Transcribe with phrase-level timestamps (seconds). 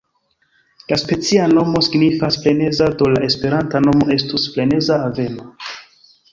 [0.93, 5.51] La specia nomo signifas freneza, do la esperanta nomo estus freneza aveno.